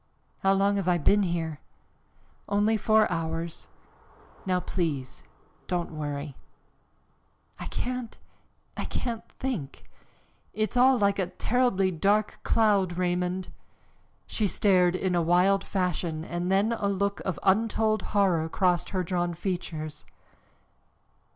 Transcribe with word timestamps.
"How 0.39 0.53
long 0.53 0.77
have 0.77 0.87
I 0.87 0.97
been 0.97 1.21
here?" 1.21 1.59
"Only 2.49 2.75
four 2.75 3.05
hours. 3.11 3.67
Now 4.47 4.59
please, 4.59 5.21
don't 5.67 5.91
worry." 5.91 6.35
"I 7.59 7.67
can't 7.67 8.17
I 8.75 8.85
can't 8.85 9.23
think 9.33 9.87
it's 10.55 10.75
all 10.75 10.97
like 10.97 11.19
a 11.19 11.27
terribly 11.27 11.91
dark 11.91 12.39
cloud, 12.41 12.97
Raymond." 12.97 13.49
She 14.25 14.47
stared 14.47 14.95
in 14.95 15.13
a 15.13 15.21
wild 15.21 15.63
fashion 15.63 16.25
and 16.25 16.51
then 16.51 16.71
a 16.73 16.87
look 16.87 17.19
of 17.19 17.37
untold 17.43 18.01
horror 18.01 18.49
crossed 18.49 18.89
her 18.89 19.03
drawn 19.03 19.35
features. 19.35 20.03